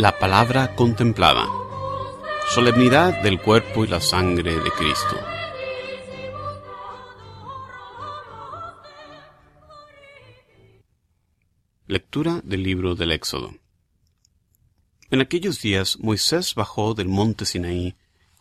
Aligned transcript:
La 0.00 0.16
palabra 0.16 0.76
contemplada. 0.76 1.48
Solemnidad 2.54 3.20
del 3.20 3.42
cuerpo 3.42 3.84
y 3.84 3.88
la 3.88 4.00
sangre 4.00 4.54
de 4.54 4.70
Cristo. 4.70 5.16
Lectura 11.88 12.40
del 12.44 12.62
libro 12.62 12.94
del 12.94 13.10
Éxodo. 13.10 13.56
En 15.10 15.20
aquellos 15.20 15.60
días 15.62 15.98
Moisés 15.98 16.54
bajó 16.54 16.94
del 16.94 17.08
monte 17.08 17.44
Sinaí 17.44 17.96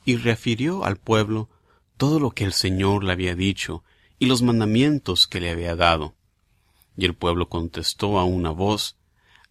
y 0.05 0.17
refirió 0.17 0.85
al 0.85 0.97
pueblo 0.97 1.49
todo 1.97 2.19
lo 2.19 2.30
que 2.30 2.44
el 2.44 2.53
Señor 2.53 3.03
le 3.03 3.13
había 3.13 3.33
dicho 3.33 3.83
y 4.19 4.27
los 4.27 4.44
mandamientos 4.44 5.25
que 5.25 5.39
le 5.39 5.49
había 5.49 5.75
dado. 5.75 6.13
Y 6.95 7.05
el 7.05 7.16
pueblo 7.16 7.49
contestó 7.49 8.19
a 8.19 8.25
una 8.25 8.52
voz, 8.52 8.95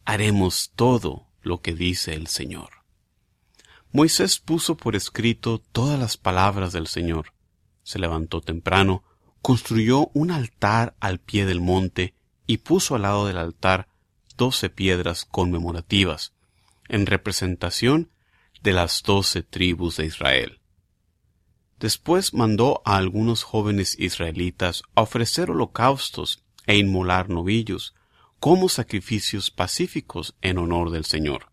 Haremos 0.04 0.70
todo 0.76 1.25
lo 1.46 1.60
que 1.60 1.74
dice 1.74 2.14
el 2.14 2.26
Señor. 2.26 2.70
Moisés 3.92 4.40
puso 4.40 4.76
por 4.76 4.96
escrito 4.96 5.62
todas 5.72 5.98
las 5.98 6.16
palabras 6.16 6.72
del 6.72 6.86
Señor. 6.86 7.32
Se 7.82 7.98
levantó 7.98 8.40
temprano, 8.40 9.04
construyó 9.40 10.10
un 10.12 10.32
altar 10.32 10.96
al 11.00 11.18
pie 11.20 11.46
del 11.46 11.60
monte 11.60 12.14
y 12.46 12.58
puso 12.58 12.96
al 12.96 13.02
lado 13.02 13.26
del 13.26 13.38
altar 13.38 13.88
doce 14.36 14.68
piedras 14.68 15.24
conmemorativas, 15.24 16.32
en 16.88 17.06
representación 17.06 18.10
de 18.62 18.72
las 18.72 19.02
doce 19.02 19.42
tribus 19.42 19.96
de 19.96 20.06
Israel. 20.06 20.60
Después 21.78 22.34
mandó 22.34 22.82
a 22.84 22.96
algunos 22.96 23.44
jóvenes 23.44 23.98
israelitas 23.98 24.82
a 24.94 25.02
ofrecer 25.02 25.50
holocaustos 25.50 26.42
e 26.66 26.76
inmolar 26.76 27.28
novillos 27.28 27.94
como 28.40 28.68
sacrificios 28.68 29.50
pacíficos 29.50 30.36
en 30.42 30.58
honor 30.58 30.90
del 30.90 31.04
Señor. 31.04 31.50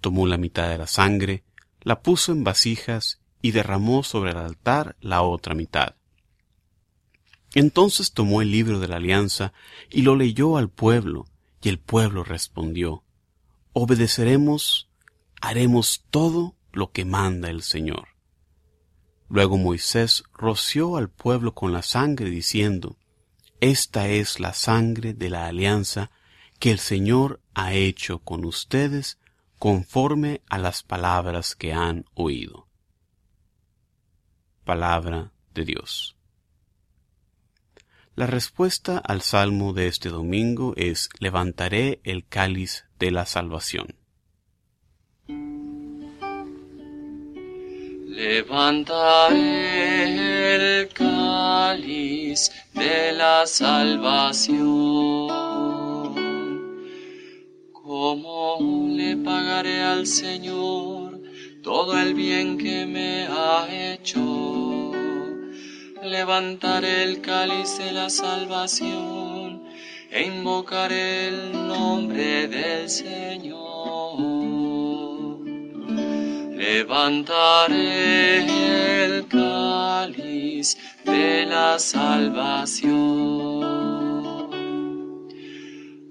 Tomó 0.00 0.26
la 0.26 0.36
mitad 0.36 0.68
de 0.68 0.78
la 0.78 0.86
sangre, 0.86 1.44
la 1.80 2.02
puso 2.02 2.32
en 2.32 2.44
vasijas 2.44 3.20
y 3.42 3.52
derramó 3.52 4.02
sobre 4.02 4.32
el 4.32 4.38
altar 4.38 4.96
la 5.00 5.22
otra 5.22 5.54
mitad. 5.54 5.94
Entonces 7.54 8.12
tomó 8.12 8.42
el 8.42 8.50
libro 8.50 8.80
de 8.80 8.88
la 8.88 8.96
alianza 8.96 9.52
y 9.90 10.02
lo 10.02 10.14
leyó 10.16 10.56
al 10.58 10.68
pueblo, 10.68 11.26
y 11.62 11.68
el 11.68 11.78
pueblo 11.78 12.22
respondió, 12.22 13.02
Obedeceremos, 13.72 14.90
haremos 15.40 16.04
todo 16.10 16.54
lo 16.72 16.92
que 16.92 17.04
manda 17.04 17.48
el 17.50 17.62
Señor. 17.62 18.08
Luego 19.28 19.56
Moisés 19.58 20.22
roció 20.34 20.96
al 20.96 21.10
pueblo 21.10 21.54
con 21.54 21.72
la 21.72 21.82
sangre, 21.82 22.30
diciendo, 22.30 22.96
Esta 23.60 24.08
es 24.08 24.38
la 24.38 24.52
sangre 24.52 25.14
de 25.14 25.30
la 25.30 25.46
alianza 25.46 26.10
que 26.58 26.70
el 26.70 26.78
Señor 26.78 27.40
ha 27.54 27.72
hecho 27.72 28.18
con 28.18 28.44
ustedes 28.44 29.18
conforme 29.58 30.42
a 30.48 30.58
las 30.58 30.82
palabras 30.82 31.54
que 31.54 31.72
han 31.72 32.04
oído. 32.14 32.68
Palabra 34.64 35.32
de 35.54 35.64
Dios. 35.64 36.16
La 38.14 38.26
respuesta 38.26 38.98
al 38.98 39.22
salmo 39.22 39.72
de 39.72 39.88
este 39.88 40.08
domingo 40.08 40.74
es 40.76 41.08
Levantaré 41.18 42.00
el 42.04 42.26
cáliz 42.26 42.84
de 42.98 43.10
la 43.10 43.26
salvación. 43.26 43.96
Levantaré 48.16 49.34
el 50.54 50.88
cáliz 50.88 52.50
de 52.72 53.12
la 53.12 53.46
salvación. 53.46 54.56
¿Cómo 57.74 58.88
le 58.88 59.18
pagaré 59.18 59.82
al 59.82 60.06
Señor 60.06 61.20
todo 61.62 61.98
el 61.98 62.14
bien 62.14 62.56
que 62.56 62.86
me 62.86 63.26
ha 63.26 63.68
hecho? 63.70 64.92
Levantaré 66.02 67.02
el 67.02 67.20
cáliz 67.20 67.76
de 67.76 67.92
la 67.92 68.08
salvación 68.08 69.62
e 70.10 70.22
invocaré 70.22 71.28
el 71.28 71.52
nombre 71.52 72.48
del 72.48 72.88
Señor. 72.88 74.65
Levantaré 76.76 78.44
el 79.04 79.26
cáliz 79.28 80.76
de 81.06 81.46
la 81.46 81.78
salvación. 81.78 83.64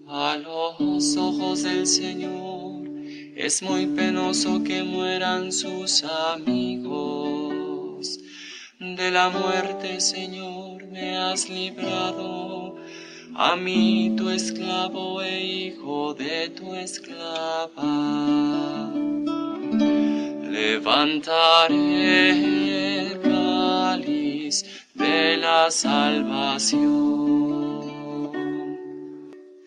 A 0.08 0.38
los 0.38 1.16
ojos 1.18 1.62
del 1.62 1.86
Señor 1.86 2.82
es 3.36 3.62
muy 3.62 3.86
penoso 3.86 4.64
que 4.64 4.82
mueran 4.82 5.52
sus 5.52 6.04
amigos. 6.34 8.18
De 8.80 9.12
la 9.12 9.30
muerte, 9.30 10.02
Señor, 10.02 10.84
me 10.88 11.16
has 11.16 11.48
librado. 11.48 12.78
A 13.36 13.56
mí, 13.56 14.16
tu 14.18 14.32
esclavo 14.32 15.22
e 15.22 15.44
hijo 15.44 16.16
de 16.16 16.50
tu 16.50 16.74
esclava. 16.74 17.76
Levantaré 20.56 22.30
el 23.02 23.20
cáliz 23.20 24.64
de 24.94 25.36
la 25.36 25.70
salvación. 25.70 26.80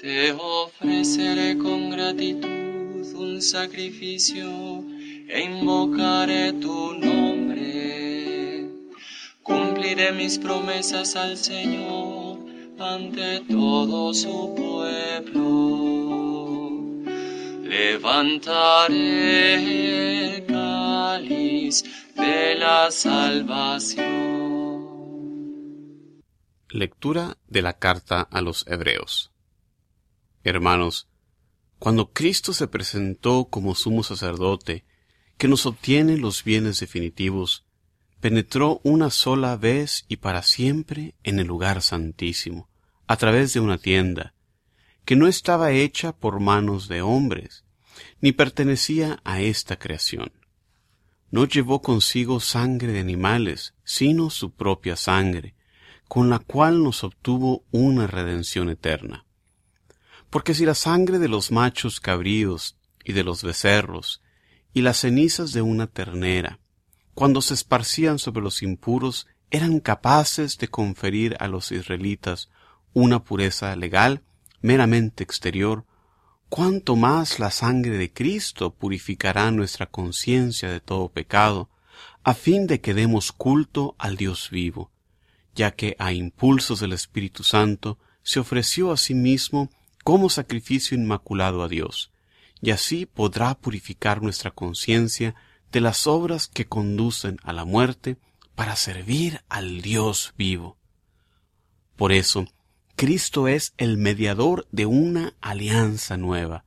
Te 0.01 0.33
ofreceré 0.33 1.59
con 1.59 1.91
gratitud 1.91 3.05
un 3.17 3.43
sacrificio 3.43 4.49
e 5.29 5.43
invocaré 5.43 6.55
tu 6.55 6.95
nombre. 6.95 8.71
Cumpliré 9.43 10.13
mis 10.13 10.39
promesas 10.39 11.17
al 11.17 11.37
Señor 11.37 12.39
ante 12.79 13.41
todo 13.41 14.15
su 14.15 14.55
pueblo. 14.55 15.49
Levantaré 17.63 18.95
el 20.37 20.58
de 21.21 22.55
la 22.57 22.91
salvación. 22.93 24.07
Lectura 26.71 27.39
de 27.49 27.63
la 27.63 27.79
carta 27.79 28.21
a 28.21 28.41
los 28.41 28.65
Hebreos. 28.69 29.33
Hermanos, 30.45 31.09
cuando 31.81 32.13
Cristo 32.13 32.53
se 32.53 32.69
presentó 32.69 33.49
como 33.51 33.75
sumo 33.75 34.05
sacerdote, 34.05 34.85
que 35.39 35.49
nos 35.49 35.67
obtiene 35.67 36.19
los 36.19 36.45
bienes 36.45 36.79
definitivos, 36.79 37.65
penetró 38.21 38.81
una 38.85 39.11
sola 39.11 39.57
vez 39.57 40.05
y 40.09 40.19
para 40.19 40.43
siempre 40.43 41.17
en 41.25 41.41
el 41.41 41.49
lugar 41.49 41.83
santísimo, 41.83 42.69
a 43.09 43.17
través 43.17 43.53
de 43.53 43.61
una 43.61 43.79
tienda, 43.79 44.35
que 45.05 45.17
no 45.17 45.27
estaba 45.27 45.73
hecha 45.73 46.13
por 46.13 46.39
manos 46.39 46.87
de 46.87 47.03
hombres, 47.03 47.65
ni 48.21 48.31
pertenecía 48.31 49.21
a 49.25 49.41
esta 49.41 49.79
creación. 49.79 50.38
No 51.31 51.45
llevó 51.45 51.83
consigo 51.83 52.41
sangre 52.41 52.93
de 52.93 53.01
animales, 53.01 53.75
sino 53.85 54.31
su 54.31 54.53
propia 54.53 54.97
sangre, 54.97 55.55
con 56.09 56.31
la 56.31 56.39
cual 56.39 56.83
nos 56.83 57.05
obtuvo 57.05 57.65
una 57.71 58.07
redención 58.07 58.71
eterna. 58.71 59.27
Porque 60.31 60.55
si 60.55 60.65
la 60.65 60.75
sangre 60.75 61.19
de 61.19 61.29
los 61.29 61.53
machos 61.53 62.01
cabríos 62.01 62.77
y 63.05 63.13
de 63.13 63.25
los 63.25 63.43
becerros, 63.43 64.23
y 64.73 64.83
las 64.83 64.99
cenizas 64.99 65.53
de 65.53 65.63
una 65.63 65.87
ternera, 65.87 66.61
cuando 67.15 67.43
se 67.43 67.55
esparcían 67.55 68.19
sobre 68.19 68.43
los 68.43 68.63
impuros, 68.63 69.27
eran 69.51 69.81
capaces 69.81 70.59
de 70.59 70.69
conferir 70.69 71.37
a 71.41 71.49
los 71.49 71.73
israelitas 71.73 72.51
una 72.93 73.25
pureza 73.25 73.75
legal, 73.77 74.23
meramente 74.61 75.25
exterior, 75.25 75.85
cuánto 76.49 76.97
más 76.97 77.39
la 77.39 77.51
sangre 77.51 77.99
de 77.99 78.13
Cristo 78.13 78.73
purificará 78.75 79.51
nuestra 79.51 79.87
conciencia 79.87 80.71
de 80.71 80.81
todo 80.81 81.09
pecado, 81.09 81.69
a 82.25 82.35
fin 82.35 82.67
de 82.67 82.81
que 82.81 82.95
demos 82.95 83.33
culto 83.33 83.95
al 83.99 84.17
Dios 84.17 84.51
vivo, 84.51 84.91
ya 85.55 85.73
que 85.73 85.97
a 85.99 86.13
impulsos 86.13 86.81
del 86.81 86.93
Espíritu 86.93 87.43
Santo 87.43 87.99
se 88.23 88.41
ofreció 88.41 88.93
a 88.93 88.97
sí 88.97 89.15
mismo 89.15 89.71
como 90.05 90.31
sacrificio 90.31 90.97
inmaculado 90.97 91.63
a 91.63 91.69
Dios, 91.69 92.11
y 92.61 92.71
así 92.71 93.07
podrá 93.07 93.55
purificar 93.55 94.23
nuestra 94.23 94.51
conciencia 94.51 95.35
de 95.71 95.81
las 95.81 96.07
obras 96.07 96.49
que 96.49 96.67
conducen 96.67 97.39
a 97.43 97.53
la 97.53 97.65
muerte 97.65 98.17
para 98.55 98.75
servir 98.75 99.43
al 99.49 99.83
Dios 99.83 100.35
vivo. 100.37 100.77
Por 101.97 102.13
eso, 102.13 102.47
Cristo 102.99 103.47
es 103.47 103.75
el 103.79 103.97
mediador 103.97 104.67
de 104.73 104.85
una 104.85 105.37
alianza 105.41 106.17
nueva. 106.17 106.65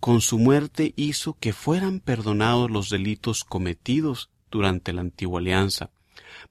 Con 0.00 0.20
su 0.20 0.40
muerte 0.40 0.92
hizo 0.96 1.34
que 1.34 1.52
fueran 1.52 2.00
perdonados 2.00 2.68
los 2.68 2.90
delitos 2.90 3.44
cometidos 3.44 4.28
durante 4.50 4.92
la 4.92 5.02
antigua 5.02 5.38
alianza, 5.38 5.92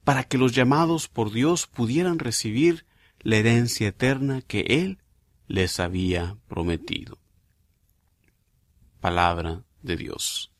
para 0.05 0.23
que 0.23 0.37
los 0.37 0.53
llamados 0.53 1.09
por 1.09 1.33
Dios 1.33 1.67
pudieran 1.67 2.19
recibir 2.19 2.85
la 3.19 3.35
herencia 3.35 3.89
eterna 3.89 4.41
que 4.43 4.61
Él 4.61 4.99
les 5.45 5.81
había 5.81 6.37
prometido. 6.47 7.17
palabra 9.01 9.65
de 9.81 9.97
Dios. 9.97 10.50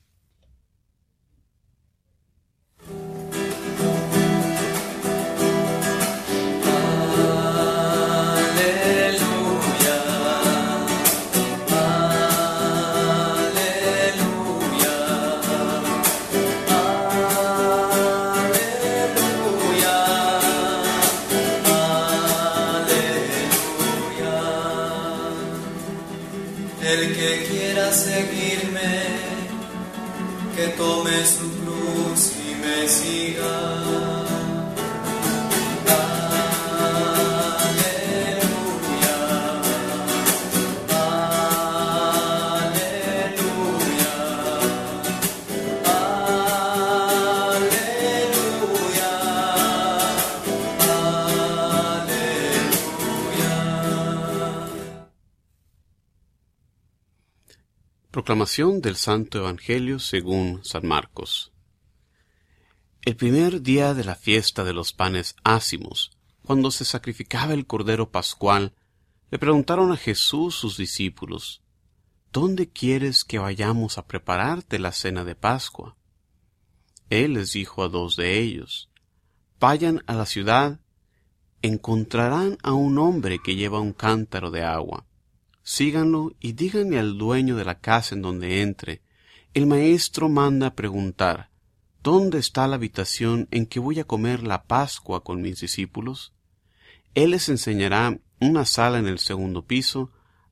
Del 58.57 58.98
Santo 58.98 59.38
Evangelio 59.38 59.98
según 59.98 60.59
San 60.65 60.86
Marcos. 60.86 61.53
El 63.01 63.15
primer 63.15 63.62
día 63.62 63.94
de 63.94 64.03
la 64.03 64.15
fiesta 64.15 64.65
de 64.65 64.74
los 64.74 64.92
panes 64.92 65.38
ácimos, 65.45 66.12
cuando 66.44 66.69
se 66.69 66.83
sacrificaba 66.83 67.53
el 67.53 67.65
Cordero 67.65 68.12
Pascual, 68.12 68.74
le 69.30 69.39
preguntaron 69.39 69.94
a 69.94 69.95
Jesús 69.95 70.53
sus 70.53 70.75
discípulos, 70.75 71.63
¿Dónde 72.33 72.69
quieres 72.69 73.24
que 73.24 73.39
vayamos 73.39 73.98
a 73.98 74.06
prepararte 74.06 74.80
la 74.80 74.92
cena 74.92 75.24
de 75.24 75.36
Pascua? 75.36 75.95
Él 77.09 77.36
les 77.36 77.53
dijo 77.53 77.83
a 77.83 77.88
dos 77.88 78.18
de 78.18 78.38
ellos, 78.38 78.89
Vayan 79.62 80.03
a 80.07 80.13
la 80.13 80.25
ciudad, 80.25 80.81
encontrarán 81.62 82.57
a 82.63 82.74
un 82.74 82.98
hombre 82.98 83.39
que 83.42 83.56
lleva 83.56 83.80
un 83.80 83.94
cántaro 83.94 84.51
de 84.51 84.65
agua 84.65 85.06
síganlo 85.63 86.34
y 86.40 86.54
díganle 86.54 87.00
al 87.00 87.18
dueño 87.18 87.56
de 87.56 87.66
la 87.66 87.80
casa 87.80 88.16
en 88.16 88.22
donde 88.22 88.62
entre, 88.62 89.02
el 89.54 89.68
maestro 89.68 90.30
manda 90.30 90.75
preguntar, 90.75 91.50
¿dónde 92.02 92.40
está 92.40 92.68
la 92.68 92.75
habitación 92.75 93.48
en 93.52 93.66
que 93.66 93.80
voy 93.80 94.00
a 94.00 94.06
comer 94.06 94.44
la 94.44 94.63
Pascua 94.63 95.24
con 95.24 95.42
mis 95.42 95.60
discípulos? 95.60 96.34
Él 97.16 97.31
les 97.31 97.50
enseñará 97.50 98.18
una 98.40 98.66
sala 98.66 98.98
en 98.98 99.08
el 99.08 99.19
segundo 99.19 99.66
piso, 99.66 100.12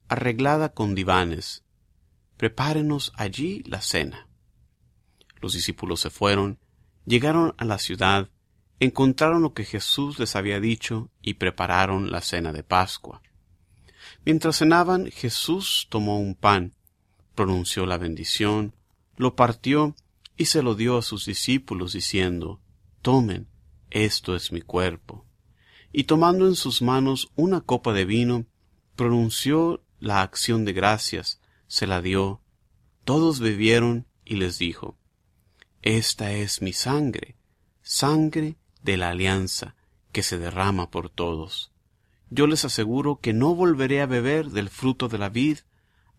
arreglada 0.09 0.73
con 0.73 0.95
divanes. 0.95 1.63
Prepárenos 2.37 3.13
allí 3.15 3.63
la 3.63 3.81
cena. 3.81 4.27
Los 5.41 5.53
discípulos 5.53 6.01
se 6.01 6.09
fueron, 6.09 6.59
llegaron 7.05 7.55
a 7.57 7.65
la 7.65 7.79
ciudad, 7.79 8.29
encontraron 8.79 9.41
lo 9.41 9.53
que 9.53 9.65
Jesús 9.65 10.19
les 10.19 10.35
había 10.35 10.59
dicho 10.59 11.09
y 11.21 11.35
prepararon 11.35 12.11
la 12.11 12.21
cena 12.21 12.51
de 12.51 12.63
Pascua. 12.63 13.21
Mientras 14.25 14.57
cenaban, 14.57 15.09
Jesús 15.11 15.87
tomó 15.89 16.19
un 16.19 16.35
pan, 16.35 16.73
pronunció 17.35 17.85
la 17.85 17.97
bendición, 17.97 18.75
lo 19.15 19.35
partió 19.35 19.95
y 20.37 20.45
se 20.45 20.61
lo 20.61 20.75
dio 20.75 20.97
a 20.97 21.01
sus 21.01 21.25
discípulos, 21.25 21.93
diciendo, 21.93 22.61
Tomen, 23.01 23.47
esto 23.89 24.35
es 24.35 24.51
mi 24.51 24.61
cuerpo. 24.61 25.25
Y 25.91 26.03
tomando 26.03 26.47
en 26.47 26.55
sus 26.55 26.81
manos 26.81 27.31
una 27.35 27.61
copa 27.61 27.93
de 27.93 28.05
vino, 28.05 28.45
pronunció 28.95 29.83
la 29.99 30.21
acción 30.21 30.65
de 30.65 30.73
gracias, 30.73 31.41
se 31.67 31.87
la 31.87 32.01
dio, 32.01 32.41
todos 33.05 33.39
bebieron 33.39 34.05
y 34.25 34.35
les 34.35 34.59
dijo, 34.59 34.97
Esta 35.81 36.33
es 36.33 36.61
mi 36.61 36.73
sangre, 36.73 37.37
sangre 37.81 38.57
de 38.83 38.97
la 38.97 39.09
alianza, 39.09 39.75
que 40.11 40.23
se 40.23 40.37
derrama 40.37 40.91
por 40.91 41.09
todos 41.09 41.71
yo 42.29 42.47
les 42.47 42.65
aseguro 42.65 43.19
que 43.19 43.33
no 43.33 43.55
volveré 43.55 44.01
a 44.01 44.05
beber 44.05 44.49
del 44.49 44.69
fruto 44.69 45.07
de 45.07 45.17
la 45.17 45.29
vid 45.29 45.59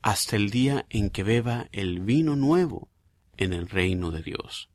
hasta 0.02 0.36
el 0.36 0.50
día 0.50 0.86
en 0.88 1.10
que 1.10 1.22
beba 1.22 1.68
el 1.72 2.00
vino 2.00 2.36
nuevo 2.36 2.88
en 3.36 3.52
el 3.52 3.68
reino 3.68 4.10
de 4.10 4.22
Dios. 4.22 4.70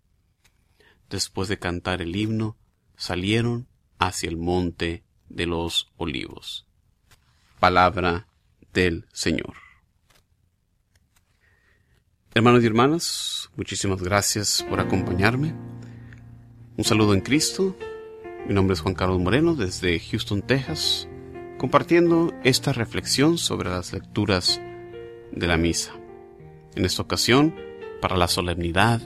Después 1.10 1.50
de 1.50 1.60
cantar 1.60 2.02
el 2.02 2.16
himno, 2.16 2.58
salieron 2.96 3.68
hacia 4.00 4.30
el 4.30 4.38
monte 4.38 5.04
de 5.30 5.46
los 5.46 5.92
olivos. 5.98 6.68
Palabra 7.60 8.28
del 8.74 9.08
Señor. 9.12 9.56
Hermanos 12.34 12.64
y 12.64 12.68
hermanas, 12.68 13.50
muchísimas 13.56 14.02
gracias 14.02 14.66
por 14.70 14.80
acompañarme. 14.80 15.56
Un 16.78 16.84
saludo 16.84 17.14
en 17.14 17.22
Cristo. 17.22 17.78
Mi 18.48 18.54
nombre 18.54 18.74
es 18.74 18.82
Juan 18.82 18.94
Carlos 18.94 19.20
Moreno 19.20 19.56
desde 19.56 20.00
Houston, 20.00 20.42
Texas, 20.42 21.08
compartiendo 21.58 22.34
esta 22.44 22.74
reflexión 22.74 23.38
sobre 23.38 23.70
las 23.70 23.94
lecturas 23.94 24.62
de 25.32 25.48
la 25.48 25.58
misa. 25.58 25.94
En 26.76 26.86
esta 26.86 27.02
ocasión, 27.02 27.56
para 28.02 28.18
la 28.18 28.28
solemnidad 28.28 29.02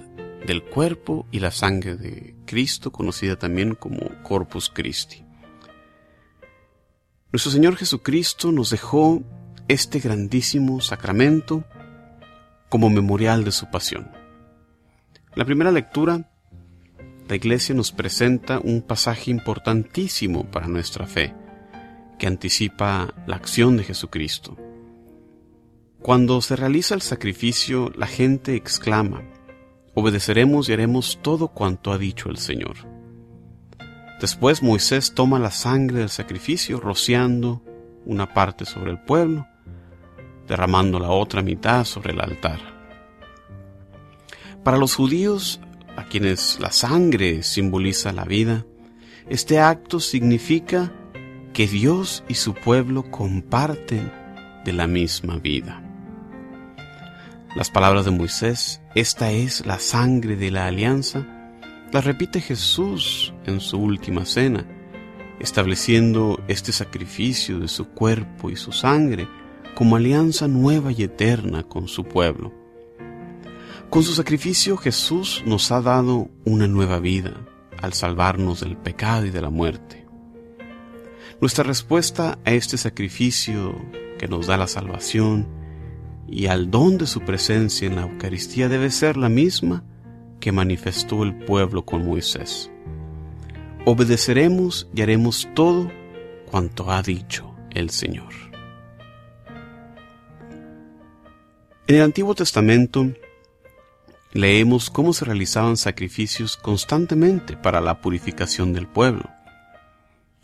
del 0.45 0.63
cuerpo 0.63 1.27
y 1.31 1.39
la 1.39 1.51
sangre 1.51 1.95
de 1.95 2.35
Cristo, 2.45 2.91
conocida 2.91 3.37
también 3.37 3.75
como 3.75 3.99
Corpus 4.23 4.71
Christi. 4.73 5.23
Nuestro 7.31 7.51
Señor 7.51 7.75
Jesucristo 7.75 8.51
nos 8.51 8.71
dejó 8.71 9.21
este 9.67 9.99
grandísimo 9.99 10.81
sacramento 10.81 11.63
como 12.69 12.89
memorial 12.89 13.43
de 13.43 13.51
su 13.51 13.69
pasión. 13.69 14.11
La 15.35 15.45
primera 15.45 15.71
lectura, 15.71 16.31
la 17.27 17.35
Iglesia 17.35 17.75
nos 17.75 17.91
presenta 17.91 18.59
un 18.59 18.81
pasaje 18.81 19.29
importantísimo 19.29 20.49
para 20.49 20.67
nuestra 20.67 21.05
fe, 21.05 21.35
que 22.19 22.27
anticipa 22.27 23.13
la 23.25 23.37
acción 23.37 23.77
de 23.77 23.83
Jesucristo. 23.83 24.55
Cuando 26.01 26.41
se 26.41 26.55
realiza 26.55 26.93
el 26.93 27.01
sacrificio, 27.01 27.91
la 27.97 28.05
gente 28.05 28.55
exclama, 28.55 29.23
obedeceremos 29.95 30.69
y 30.69 30.73
haremos 30.73 31.19
todo 31.21 31.47
cuanto 31.47 31.91
ha 31.91 31.97
dicho 31.97 32.29
el 32.29 32.37
Señor. 32.37 32.75
Después 34.21 34.61
Moisés 34.61 35.13
toma 35.13 35.39
la 35.39 35.49
sangre 35.49 35.99
del 35.99 36.09
sacrificio, 36.09 36.79
rociando 36.79 37.63
una 38.05 38.33
parte 38.33 38.65
sobre 38.65 38.91
el 38.91 38.99
pueblo, 38.99 39.47
derramando 40.47 40.99
la 40.99 41.09
otra 41.09 41.41
mitad 41.41 41.85
sobre 41.85 42.13
el 42.13 42.21
altar. 42.21 42.59
Para 44.63 44.77
los 44.77 44.95
judíos, 44.95 45.61
a 45.95 46.05
quienes 46.05 46.59
la 46.59 46.71
sangre 46.71 47.43
simboliza 47.43 48.11
la 48.11 48.25
vida, 48.25 48.65
este 49.29 49.59
acto 49.59 49.99
significa 49.99 50.91
que 51.53 51.67
Dios 51.67 52.23
y 52.27 52.35
su 52.35 52.53
pueblo 52.53 53.09
comparten 53.11 54.11
de 54.65 54.73
la 54.73 54.87
misma 54.87 55.37
vida. 55.37 55.83
Las 57.55 57.69
palabras 57.69 58.05
de 58.05 58.11
Moisés, 58.11 58.81
esta 58.95 59.31
es 59.31 59.65
la 59.65 59.79
sangre 59.79 60.35
de 60.35 60.51
la 60.51 60.67
alianza, 60.67 61.25
las 61.91 62.05
repite 62.05 62.41
Jesús 62.41 63.33
en 63.45 63.59
su 63.59 63.79
última 63.79 64.25
cena, 64.25 64.65
estableciendo 65.39 66.39
este 66.47 66.71
sacrificio 66.71 67.59
de 67.59 67.67
su 67.67 67.89
cuerpo 67.89 68.49
y 68.49 68.55
su 68.55 68.71
sangre 68.71 69.27
como 69.75 69.95
alianza 69.95 70.47
nueva 70.47 70.91
y 70.91 71.03
eterna 71.03 71.63
con 71.63 71.87
su 71.87 72.03
pueblo. 72.03 72.53
Con 73.89 74.03
su 74.03 74.13
sacrificio 74.13 74.77
Jesús 74.77 75.41
nos 75.47 75.71
ha 75.71 75.81
dado 75.81 76.29
una 76.45 76.67
nueva 76.67 76.99
vida 76.99 77.33
al 77.81 77.93
salvarnos 77.93 78.59
del 78.59 78.77
pecado 78.77 79.25
y 79.25 79.31
de 79.31 79.41
la 79.41 79.49
muerte. 79.49 80.08
Nuestra 81.41 81.63
respuesta 81.63 82.37
a 82.43 82.51
este 82.51 82.77
sacrificio 82.77 83.73
que 84.17 84.27
nos 84.27 84.47
da 84.47 84.57
la 84.57 84.67
salvación 84.67 85.47
y 86.27 86.47
al 86.47 86.69
don 86.69 86.97
de 86.97 87.07
su 87.07 87.21
presencia 87.21 87.87
en 87.87 87.95
la 87.95 88.01
Eucaristía 88.01 88.67
debe 88.67 88.91
ser 88.91 89.15
la 89.15 89.29
misma 89.29 89.85
que 90.41 90.51
manifestó 90.51 91.23
el 91.23 91.33
pueblo 91.33 91.85
con 91.85 92.05
Moisés. 92.05 92.69
Obedeceremos 93.85 94.89
y 94.93 95.01
haremos 95.01 95.47
todo 95.55 95.89
cuanto 96.51 96.91
ha 96.91 97.01
dicho 97.01 97.55
el 97.71 97.89
Señor. 97.89 98.33
En 101.87 101.95
el 101.95 102.01
Antiguo 102.01 102.35
Testamento 102.35 103.07
leemos 104.33 104.89
cómo 104.89 105.13
se 105.13 105.23
realizaban 105.23 105.77
sacrificios 105.77 106.57
constantemente 106.57 107.55
para 107.55 107.79
la 107.79 108.01
purificación 108.01 108.73
del 108.73 108.87
pueblo. 108.87 109.38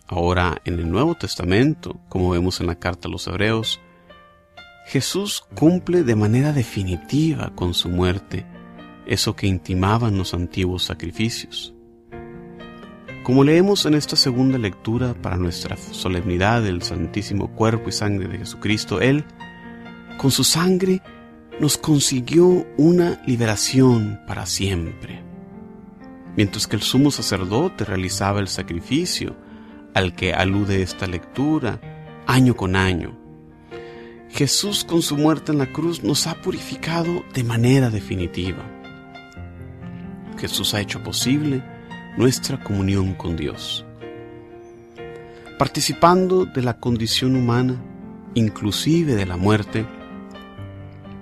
Ahora, 0.07 0.62
en 0.65 0.79
el 0.79 0.91
Nuevo 0.91 1.15
Testamento, 1.15 2.00
como 2.09 2.29
vemos 2.29 2.59
en 2.59 2.67
la 2.67 2.75
carta 2.75 3.07
a 3.07 3.12
los 3.12 3.25
Hebreos, 3.27 3.79
Jesús 4.85 5.43
cumple 5.55 6.03
de 6.03 6.15
manera 6.15 6.53
definitiva 6.53 7.51
con 7.55 7.74
su 7.74 7.89
muerte 7.89 8.45
eso 9.07 9.35
que 9.35 9.47
intimaban 9.47 10.17
los 10.17 10.33
antiguos 10.33 10.83
sacrificios. 10.83 11.74
Como 13.24 13.43
leemos 13.43 13.88
en 13.88 13.95
esta 13.95 14.15
segunda 14.15 14.59
lectura 14.59 15.15
para 15.15 15.38
nuestra 15.38 15.75
solemnidad 15.77 16.62
del 16.62 16.83
Santísimo 16.83 17.55
Cuerpo 17.55 17.89
y 17.89 17.91
Sangre 17.91 18.27
de 18.27 18.38
Jesucristo, 18.38 19.01
Él, 19.01 19.25
con 20.19 20.29
su 20.29 20.43
sangre, 20.43 21.01
nos 21.59 21.79
consiguió 21.79 22.67
una 22.77 23.24
liberación 23.25 24.19
para 24.27 24.45
siempre. 24.45 25.24
Mientras 26.35 26.67
que 26.67 26.75
el 26.75 26.83
sumo 26.83 27.09
sacerdote 27.09 27.85
realizaba 27.85 28.39
el 28.39 28.47
sacrificio 28.47 29.35
al 29.95 30.13
que 30.13 30.33
alude 30.33 30.83
esta 30.83 31.07
lectura 31.07 31.79
año 32.27 32.55
con 32.55 32.75
año, 32.75 33.17
Jesús 34.29 34.83
con 34.83 35.01
su 35.01 35.15
muerte 35.15 35.53
en 35.53 35.57
la 35.57 35.71
cruz 35.71 36.03
nos 36.03 36.27
ha 36.27 36.35
purificado 36.41 37.23
de 37.33 37.45
manera 37.45 37.89
definitiva. 37.89 38.63
Jesús 40.37 40.73
ha 40.73 40.81
hecho 40.81 41.01
posible 41.01 41.63
nuestra 42.17 42.61
comunión 42.61 43.13
con 43.13 43.37
Dios. 43.37 43.85
Participando 45.57 46.45
de 46.45 46.61
la 46.61 46.81
condición 46.81 47.37
humana, 47.37 47.81
inclusive 48.33 49.15
de 49.15 49.25
la 49.25 49.37
muerte, 49.37 49.85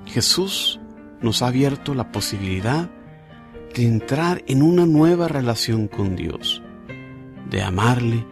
Jesús 0.08 0.80
nos 1.22 1.44
ha 1.44 1.48
abierto 1.48 1.94
la 1.94 2.12
posibilidad 2.12 2.90
de 3.76 3.86
entrar 3.86 4.44
en 4.48 4.64
una 4.64 4.88
nueva 4.88 5.28
relación 5.28 5.88
con 5.88 6.16
Dios, 6.16 6.64
de 7.52 7.62
amarle 7.62 8.26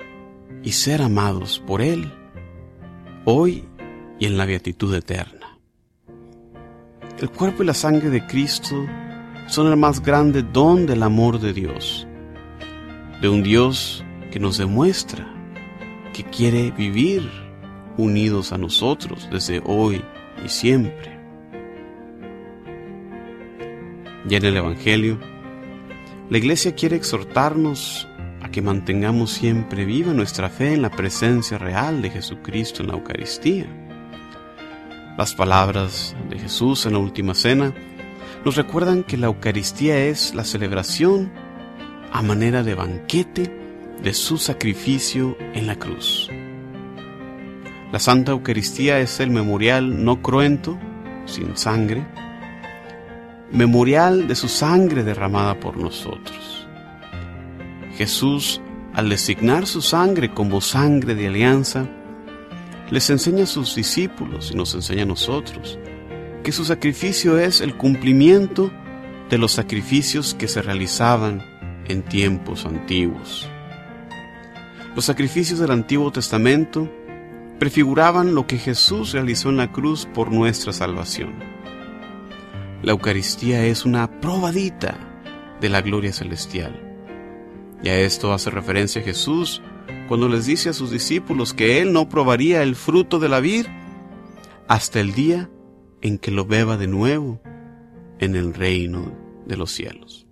y 0.63 0.71
ser 0.71 1.01
amados 1.01 1.61
por 1.65 1.81
Él, 1.81 2.11
hoy 3.25 3.65
y 4.19 4.25
en 4.25 4.37
la 4.37 4.45
beatitud 4.45 4.93
eterna. 4.93 5.57
El 7.19 7.29
cuerpo 7.29 7.63
y 7.63 7.65
la 7.65 7.73
sangre 7.73 8.09
de 8.09 8.25
Cristo 8.25 8.85
son 9.47 9.67
el 9.67 9.77
más 9.77 10.01
grande 10.01 10.43
don 10.43 10.85
del 10.85 11.03
amor 11.03 11.39
de 11.39 11.53
Dios, 11.53 12.07
de 13.21 13.29
un 13.29 13.43
Dios 13.43 14.03
que 14.31 14.39
nos 14.39 14.57
demuestra 14.57 15.27
que 16.13 16.23
quiere 16.23 16.71
vivir 16.71 17.29
unidos 17.97 18.51
a 18.51 18.57
nosotros 18.57 19.27
desde 19.31 19.61
hoy 19.65 20.01
y 20.43 20.49
siempre. 20.49 21.19
Y 24.29 24.35
en 24.35 24.45
el 24.45 24.57
Evangelio, 24.57 25.19
la 26.29 26.37
Iglesia 26.37 26.73
quiere 26.75 26.95
exhortarnos 26.95 28.07
que 28.51 28.61
mantengamos 28.61 29.31
siempre 29.31 29.85
viva 29.85 30.13
nuestra 30.13 30.49
fe 30.49 30.73
en 30.73 30.81
la 30.81 30.91
presencia 30.91 31.57
real 31.57 32.01
de 32.01 32.09
Jesucristo 32.09 32.81
en 32.81 32.89
la 32.89 32.93
Eucaristía. 32.95 33.65
Las 35.17 35.33
palabras 35.33 36.15
de 36.29 36.37
Jesús 36.37 36.85
en 36.85 36.93
la 36.93 36.99
última 36.99 37.33
cena 37.33 37.73
nos 38.43 38.55
recuerdan 38.55 39.03
que 39.03 39.17
la 39.17 39.27
Eucaristía 39.27 40.05
es 40.05 40.35
la 40.35 40.43
celebración 40.43 41.31
a 42.11 42.21
manera 42.21 42.63
de 42.63 42.75
banquete 42.75 43.51
de 44.01 44.13
su 44.13 44.37
sacrificio 44.37 45.37
en 45.53 45.67
la 45.67 45.77
cruz. 45.77 46.29
La 47.91 47.99
Santa 47.99 48.31
Eucaristía 48.31 48.99
es 48.99 49.19
el 49.19 49.31
memorial 49.31 50.03
no 50.03 50.21
cruento, 50.21 50.77
sin 51.25 51.55
sangre, 51.57 52.05
memorial 53.51 54.27
de 54.27 54.35
su 54.35 54.47
sangre 54.47 55.03
derramada 55.03 55.59
por 55.59 55.77
nosotros. 55.77 56.50
Jesús, 58.01 58.61
al 58.95 59.09
designar 59.09 59.67
su 59.67 59.79
sangre 59.79 60.33
como 60.33 60.59
sangre 60.59 61.13
de 61.13 61.27
alianza, 61.27 61.87
les 62.89 63.07
enseña 63.11 63.43
a 63.43 63.45
sus 63.45 63.75
discípulos 63.75 64.49
y 64.51 64.55
nos 64.55 64.73
enseña 64.73 65.03
a 65.03 65.05
nosotros 65.05 65.77
que 66.43 66.51
su 66.51 66.65
sacrificio 66.65 67.37
es 67.37 67.61
el 67.61 67.77
cumplimiento 67.77 68.71
de 69.29 69.37
los 69.37 69.51
sacrificios 69.51 70.33
que 70.33 70.47
se 70.47 70.63
realizaban 70.63 71.43
en 71.87 72.01
tiempos 72.01 72.65
antiguos. 72.65 73.47
Los 74.95 75.05
sacrificios 75.05 75.59
del 75.59 75.69
Antiguo 75.69 76.11
Testamento 76.11 76.91
prefiguraban 77.59 78.33
lo 78.33 78.47
que 78.47 78.57
Jesús 78.57 79.11
realizó 79.11 79.49
en 79.49 79.57
la 79.57 79.71
cruz 79.71 80.07
por 80.11 80.31
nuestra 80.31 80.73
salvación. 80.73 81.35
La 82.81 82.93
Eucaristía 82.93 83.63
es 83.63 83.85
una 83.85 84.19
probadita 84.19 84.97
de 85.61 85.69
la 85.69 85.81
gloria 85.81 86.11
celestial. 86.11 86.90
Y 87.83 87.89
a 87.89 87.99
esto 87.99 88.33
hace 88.33 88.49
referencia 88.49 89.01
Jesús 89.01 89.61
cuando 90.07 90.27
les 90.27 90.45
dice 90.45 90.69
a 90.69 90.73
sus 90.73 90.91
discípulos 90.91 91.53
que 91.53 91.81
Él 91.81 91.93
no 91.93 92.09
probaría 92.09 92.63
el 92.63 92.75
fruto 92.75 93.19
de 93.19 93.29
la 93.29 93.39
vid 93.39 93.65
hasta 94.67 94.99
el 94.99 95.13
día 95.13 95.49
en 96.01 96.17
que 96.17 96.31
lo 96.31 96.45
beba 96.45 96.77
de 96.77 96.87
nuevo 96.87 97.41
en 98.19 98.35
el 98.35 98.53
reino 98.53 99.11
de 99.45 99.57
los 99.57 99.71
cielos. 99.71 100.27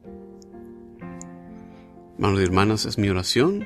Hermanos 2.15 2.39
y 2.41 2.43
hermanas, 2.43 2.85
es 2.85 2.97
mi 2.97 3.09
oración 3.09 3.65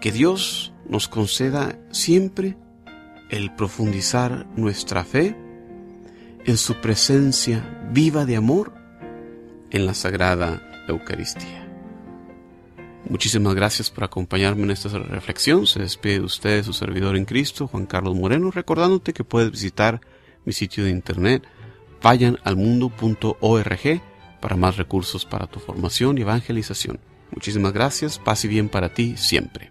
que 0.00 0.12
Dios 0.12 0.72
nos 0.88 1.08
conceda 1.08 1.78
siempre 1.90 2.56
el 3.30 3.54
profundizar 3.54 4.46
nuestra 4.56 5.04
fe 5.04 5.36
en 6.44 6.56
su 6.56 6.74
presencia 6.80 7.88
viva 7.92 8.24
de 8.24 8.36
amor 8.36 8.74
en 9.70 9.86
la 9.86 9.94
Sagrada 9.94 10.62
Eucaristía. 10.88 11.59
Muchísimas 13.08 13.54
gracias 13.54 13.90
por 13.90 14.04
acompañarme 14.04 14.64
en 14.64 14.70
esta 14.70 14.88
reflexión. 14.98 15.66
Se 15.66 15.80
despide 15.80 16.20
de 16.20 16.24
usted 16.24 16.62
su 16.62 16.72
servidor 16.72 17.16
en 17.16 17.24
Cristo, 17.24 17.66
Juan 17.66 17.86
Carlos 17.86 18.14
Moreno, 18.14 18.50
recordándote 18.50 19.12
que 19.12 19.24
puedes 19.24 19.50
visitar 19.50 20.00
mi 20.44 20.52
sitio 20.52 20.84
de 20.84 20.90
internet 20.90 21.42
vayanalmundo.org 22.02 24.02
para 24.40 24.56
más 24.56 24.76
recursos 24.76 25.24
para 25.24 25.46
tu 25.46 25.60
formación 25.60 26.18
y 26.18 26.22
evangelización. 26.22 27.00
Muchísimas 27.30 27.72
gracias, 27.72 28.18
paz 28.18 28.44
y 28.44 28.48
bien 28.48 28.68
para 28.68 28.92
ti 28.92 29.16
siempre. 29.16 29.70